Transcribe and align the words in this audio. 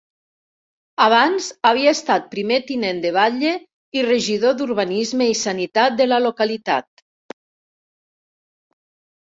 Abans 1.03 1.49
havia 1.71 1.91
estat 1.97 2.25
primer 2.31 2.57
tinent 2.71 3.03
de 3.05 3.11
batle 3.19 3.53
i 4.01 4.05
regidor 4.09 4.57
d'Urbanisme 4.63 5.31
i 5.35 5.37
Sanitat 5.45 6.03
de 6.03 6.11
la 6.11 6.21
localitat. 6.29 7.07